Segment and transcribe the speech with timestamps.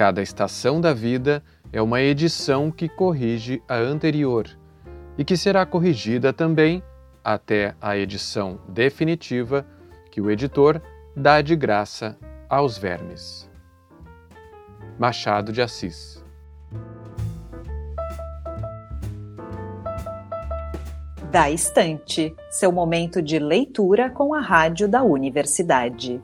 [0.00, 4.48] Cada estação da vida é uma edição que corrige a anterior
[5.18, 6.82] e que será corrigida também
[7.22, 9.66] até a edição definitiva
[10.10, 10.80] que o editor
[11.14, 12.16] dá de graça
[12.48, 13.46] aos vermes.
[14.98, 16.24] Machado de Assis
[21.30, 26.22] Da Estante, seu momento de leitura com a rádio da universidade.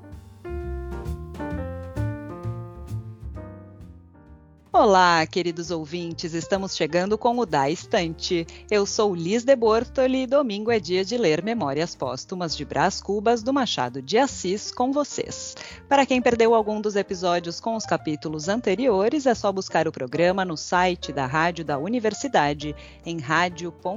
[4.89, 8.47] Olá, queridos ouvintes, estamos chegando com o Da Estante.
[8.71, 13.03] Eu sou Liz de Bortoli e domingo é dia de ler Memórias Póstumas de Brás
[13.03, 15.57] Cubas do Machado de Assis com vocês.
[15.89, 20.45] Para quem perdeu algum dos episódios com os capítulos anteriores, é só buscar o programa
[20.45, 22.73] no site da Rádio da Universidade,
[23.05, 23.93] em radio.urgs.br,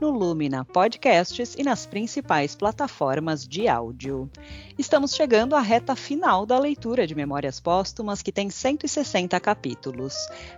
[0.00, 4.28] no Lumina Podcasts e nas principais plataformas de áudio.
[4.76, 10.14] Estamos chegando à reta final da leitura de Memórias Póstumas, que tem 100 160 capítulos.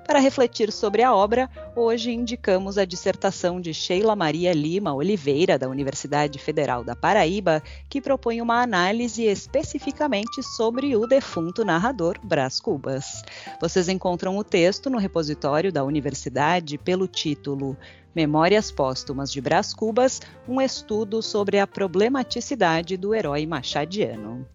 [0.07, 5.69] Para refletir sobre a obra, hoje indicamos a dissertação de Sheila Maria Lima Oliveira, da
[5.69, 13.23] Universidade Federal da Paraíba, que propõe uma análise especificamente sobre o defunto narrador Brás Cubas.
[13.61, 17.77] Vocês encontram o texto no repositório da universidade pelo título
[18.15, 24.47] Memórias Póstumas de Brás Cubas, um estudo sobre a problematicidade do herói machadiano.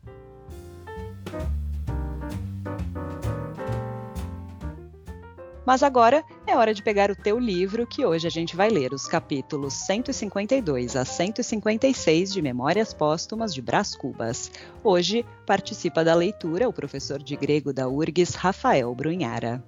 [5.66, 8.94] Mas agora é hora de pegar o teu livro, que hoje a gente vai ler
[8.94, 14.52] os capítulos 152 a 156 de Memórias Póstumas de Brás Cubas.
[14.84, 19.64] Hoje participa da leitura o professor de grego da URGS, Rafael Brunhara.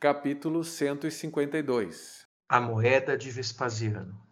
[0.00, 4.29] Capítulo 152 A moeda de Vespasiano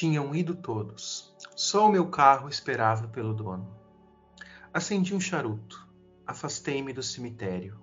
[0.00, 3.70] Tinham ido todos só o meu carro esperava pelo dono.
[4.72, 5.86] Acendi um charuto.
[6.26, 7.78] Afastei-me do cemitério.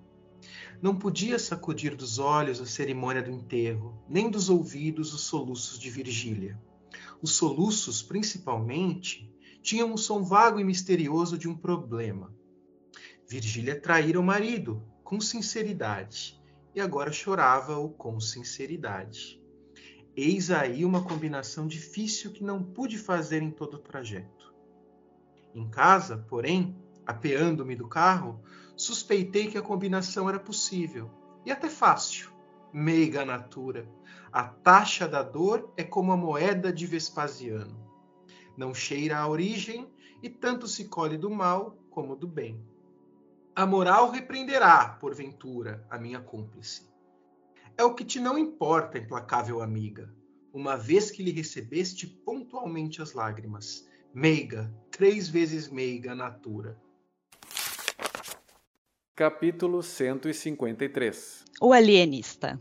[0.82, 5.92] Não podia sacudir dos olhos a cerimônia do enterro, nem dos ouvidos os soluços de
[5.92, 6.60] Virgília.
[7.22, 9.32] Os soluços, principalmente,
[9.62, 12.34] tinham um som vago e misterioso de um problema.
[13.30, 16.42] Virgília traíra o marido, com sinceridade,
[16.74, 19.40] e agora chorava-o com sinceridade.
[20.20, 24.52] Eis aí uma combinação difícil que não pude fazer em todo o trajeto.
[25.54, 28.42] Em casa, porém, apeando-me do carro,
[28.76, 31.12] suspeitei que a combinação era possível
[31.46, 32.32] e até fácil.
[32.74, 33.88] Meiga natura,
[34.32, 37.80] a taxa da dor é como a moeda de Vespasiano.
[38.58, 39.88] Não cheira a origem
[40.24, 42.60] e tanto se colhe do mal como do bem.
[43.56, 46.87] A moral repreenderá, porventura, a minha cúmplice
[47.78, 50.12] é o que te não importa, implacável amiga,
[50.52, 53.88] uma vez que lhe recebeste pontualmente as lágrimas.
[54.14, 56.82] Meiga, três vezes meiga natura.
[59.16, 62.60] Capítulo 153 O alienista.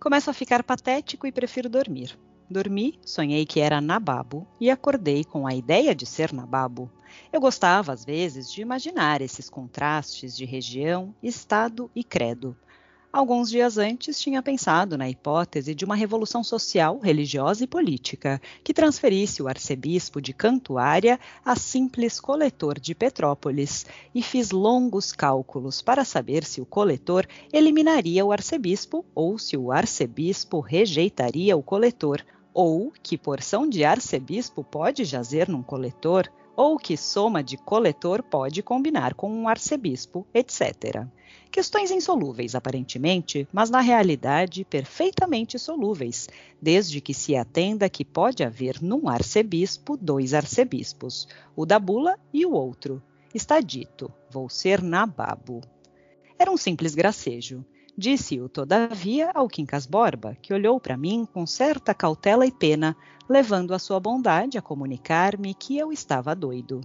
[0.00, 2.18] Começo a ficar patético e prefiro dormir.
[2.50, 6.90] Dormi, sonhei que era Nababo e acordei com a ideia de ser Nababo.
[7.32, 12.56] Eu gostava, às vezes, de imaginar esses contrastes de região, estado e credo.
[13.12, 18.72] Alguns dias antes, tinha pensado na hipótese de uma revolução social, religiosa e política, que
[18.72, 23.84] transferisse o arcebispo de Cantuária a simples coletor de Petrópolis,
[24.14, 29.72] e fiz longos cálculos para saber se o coletor eliminaria o arcebispo ou se o
[29.72, 36.30] arcebispo rejeitaria o coletor, ou que porção de arcebispo pode jazer num coletor,
[36.62, 41.06] ou que soma de coletor pode combinar com um arcebispo, etc.
[41.50, 46.28] Questões insolúveis, aparentemente, mas na realidade perfeitamente solúveis,
[46.60, 51.26] desde que se atenda que pode haver num arcebispo dois arcebispos,
[51.56, 53.02] o da bula e o outro.
[53.34, 55.62] Está dito: vou ser nababo.
[56.38, 57.64] Era um simples gracejo.
[58.00, 62.96] Disse-o, todavia, ao Quincas Borba, que olhou para mim com certa cautela e pena,
[63.28, 66.80] levando a sua bondade a comunicar-me que eu estava doido.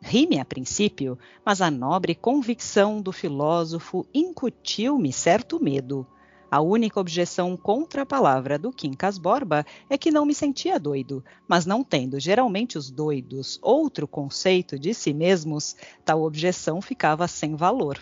[0.00, 6.06] Ri-me a princípio, mas a nobre convicção do filósofo incutiu-me certo medo.
[6.48, 11.24] A única objeção contra a palavra do Quincas Borba é que não me sentia doido,
[11.48, 15.74] mas não tendo geralmente os doidos outro conceito de si mesmos,
[16.04, 17.98] tal objeção ficava sem valor.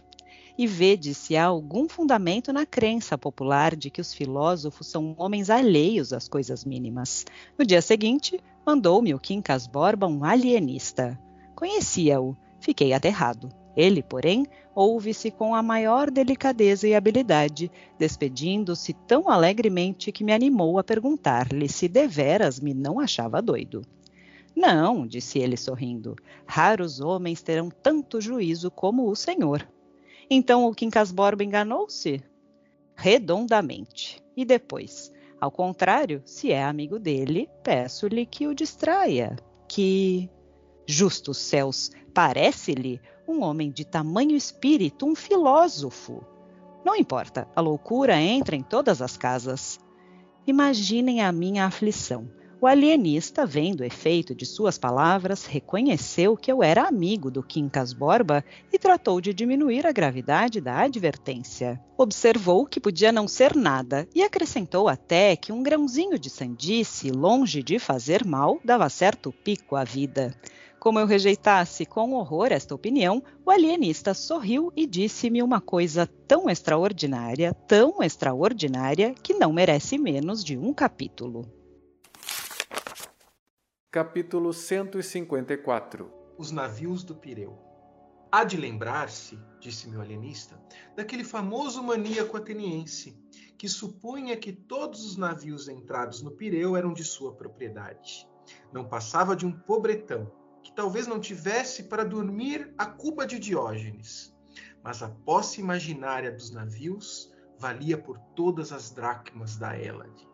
[0.60, 5.48] E vede se há algum fundamento na crença popular de que os filósofos são homens
[5.48, 7.24] alheios às coisas mínimas.
[7.58, 11.18] No dia seguinte, mandou-me o Quincas Borba um alienista.
[11.56, 12.36] Conhecia-o.
[12.60, 13.48] Fiquei aterrado.
[13.74, 20.78] Ele, porém, ouve-se com a maior delicadeza e habilidade, despedindo-se tão alegremente que me animou
[20.78, 23.80] a perguntar-lhe se deveras me não achava doido.
[24.54, 26.14] Não, disse ele sorrindo,
[26.44, 29.66] raros homens terão tanto juízo como o senhor.
[30.30, 32.22] Então o Quincas Borba enganou-se?
[32.94, 34.22] Redondamente.
[34.36, 35.12] E depois?
[35.40, 39.36] Ao contrário, se é amigo dele, peço-lhe que o distraia,
[39.66, 40.30] que.
[40.86, 46.24] Justos céus, parece-lhe um homem de tamanho espírito, um filósofo.
[46.84, 49.78] Não importa, a loucura entra em todas as casas.
[50.46, 52.28] Imaginem a minha aflição.
[52.62, 57.94] O alienista, vendo o efeito de suas palavras, reconheceu que eu era amigo do Quincas
[57.94, 61.80] Borba e tratou de diminuir a gravidade da advertência.
[61.96, 67.62] Observou que podia não ser nada e acrescentou até que um grãozinho de sandice, longe
[67.62, 70.34] de fazer mal, dava certo pico à vida.
[70.78, 76.50] Como eu rejeitasse com horror esta opinião, o alienista sorriu e disse-me uma coisa tão
[76.50, 81.59] extraordinária, tão extraordinária, que não merece menos de um capítulo.
[83.92, 87.58] Capítulo 154 Os navios do Pireu.
[88.30, 90.62] Há de lembrar-se, disse meu alienista,
[90.94, 93.20] daquele famoso maníaco ateniense,
[93.58, 98.28] que supunha que todos os navios entrados no Pireu eram de sua propriedade.
[98.72, 100.30] Não passava de um pobretão,
[100.62, 104.32] que talvez não tivesse para dormir a cuba de Diógenes,
[104.84, 110.28] mas a posse imaginária dos navios valia por todas as dracmas da Hélade.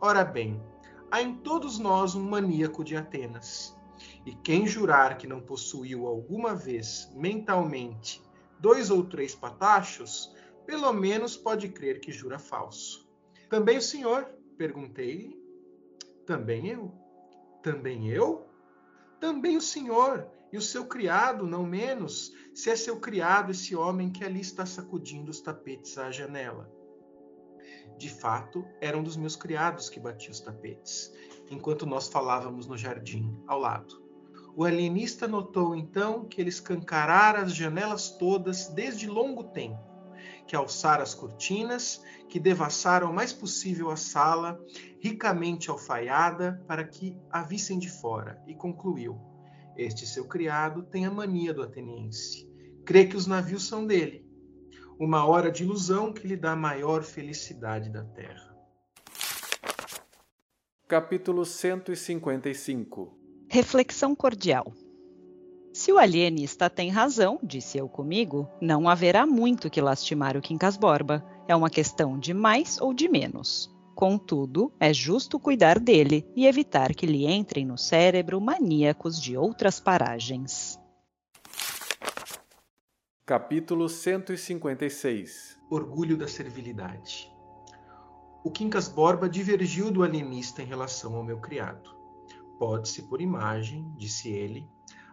[0.00, 0.60] Ora bem,
[1.10, 3.76] há em todos nós um maníaco de Atenas,
[4.24, 8.22] e quem jurar que não possuiu alguma vez mentalmente
[8.58, 10.34] dois ou três patachos,
[10.66, 13.08] pelo menos pode crer que jura falso.
[13.48, 14.30] Também o senhor?
[14.56, 15.40] Perguntei-lhe.
[16.26, 16.92] Também eu.
[17.62, 18.50] Também eu?
[19.20, 24.10] também o senhor e o seu criado, não menos, se é seu criado esse homem
[24.10, 26.72] que ali está sacudindo os tapetes à janela.
[27.98, 31.12] De fato, era um dos meus criados que batia os tapetes,
[31.50, 34.00] enquanto nós falávamos no jardim, ao lado.
[34.56, 39.78] O alienista notou então que ele escancarara as janelas todas desde longo tempo,
[40.46, 44.60] que alçara as cortinas, que devassara o mais possível a sala,
[44.98, 49.20] ricamente alfaiada, para que a vissem de fora, e concluiu:
[49.76, 52.48] Este seu criado tem a mania do ateniense.
[52.84, 54.19] Crê que os navios são dele.
[55.00, 58.54] Uma hora de ilusão que lhe dá a maior felicidade da terra.
[60.86, 63.16] Capítulo 155
[63.48, 64.74] Reflexão cordial.
[65.72, 70.76] Se o alienista tem razão, disse eu comigo, não haverá muito que lastimar o Quincas
[70.76, 71.24] Borba.
[71.48, 73.74] É uma questão de mais ou de menos.
[73.94, 79.80] Contudo, é justo cuidar dele e evitar que lhe entrem no cérebro maníacos de outras
[79.80, 80.79] paragens.
[83.30, 87.32] Capítulo 156 Orgulho da servilidade.
[88.42, 91.94] O Quincas Borba divergiu do alienista em relação ao meu criado.
[92.58, 94.68] Pode-se, por imagem, disse ele,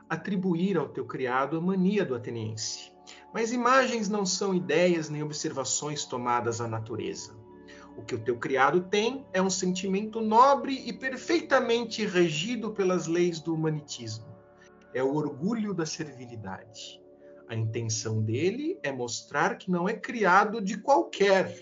[0.10, 2.92] atribuir ao teu criado a mania do ateniense.
[3.32, 7.38] Mas imagens não são ideias nem observações tomadas à natureza.
[7.96, 13.40] O que o teu criado tem é um sentimento nobre e perfeitamente regido pelas leis
[13.40, 14.26] do humanitismo.
[14.92, 17.06] É o orgulho da servilidade.
[17.48, 21.58] A intenção dele é mostrar que não é criado de qualquer.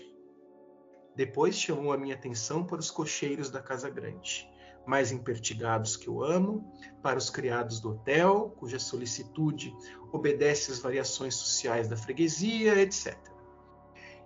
[1.14, 4.48] Depois chamou a minha atenção para os cocheiros da Casa Grande,
[4.86, 6.70] mais impertigados que eu amo,
[7.02, 9.74] para os criados do hotel, cuja solicitude
[10.12, 13.16] obedece às variações sociais da freguesia, etc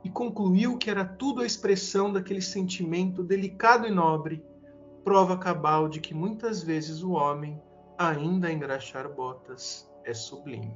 [0.05, 4.45] e concluiu que era tudo a expressão daquele sentimento delicado e nobre,
[5.05, 7.61] prova cabal de que muitas vezes o homem,
[7.99, 10.75] ainda a engraxar botas, é sublime.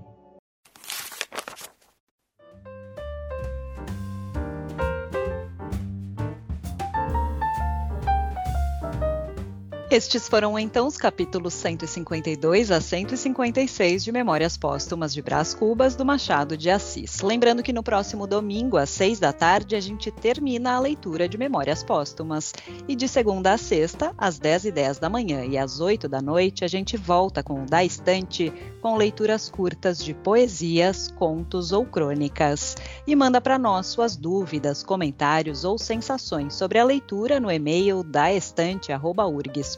[9.95, 16.05] Estes foram então os capítulos 152 a 156 de Memórias Póstumas de Brás Cubas do
[16.05, 17.21] Machado de Assis.
[17.21, 21.39] Lembrando que no próximo domingo, às 6 da tarde, a gente termina a leitura de
[21.39, 22.53] Memórias Póstumas.
[22.89, 26.21] E de segunda a sexta, às 10 e 10 da manhã e às 8 da
[26.21, 31.87] noite, a gente volta com o Da Estante, com leituras curtas de poesias, contos ou
[31.87, 32.75] crônicas.
[33.07, 38.03] E manda para nós suas dúvidas, comentários ou sensações sobre a leitura no e-mail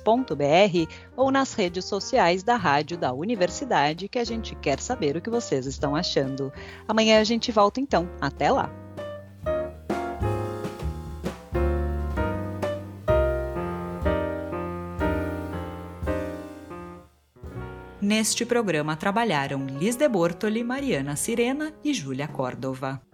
[0.07, 5.21] daestante.urgs ou nas redes sociais da rádio da universidade, que a gente quer saber o
[5.21, 6.53] que vocês estão achando.
[6.87, 8.09] Amanhã a gente volta então.
[8.21, 8.71] Até lá!
[18.01, 23.06] Neste programa trabalharam Liz de Bortoli, Mariana Sirena e Júlia Córdova.